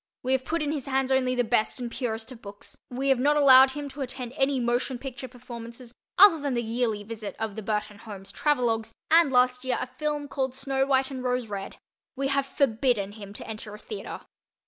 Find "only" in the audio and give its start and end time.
1.11-1.35